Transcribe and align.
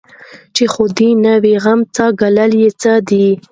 چي 0.55 0.63
ښادي 0.73 1.09
نه 1.23 1.33
وي 1.43 1.55
غم 1.63 1.79
څه 1.95 2.05
ګالل 2.19 2.51
یې 2.61 2.69
څه 2.81 2.93
دي 3.09 3.27